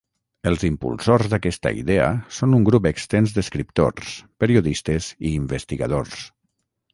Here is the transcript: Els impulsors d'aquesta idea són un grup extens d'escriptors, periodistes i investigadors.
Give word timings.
Els 0.51 0.63
impulsors 0.67 1.27
d'aquesta 1.33 1.73
idea 1.81 2.07
són 2.37 2.55
un 2.59 2.65
grup 2.69 2.87
extens 2.93 3.35
d'escriptors, 3.37 4.17
periodistes 4.45 5.11
i 5.31 5.35
investigadors. 5.43 6.27